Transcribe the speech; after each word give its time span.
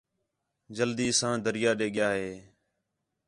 جلدی 0.75 1.07
ساں 1.19 1.35
دریا 1.45 1.71
دے 1.79 1.87
ڳِیا 1.95 2.09
ہِے 2.19 2.29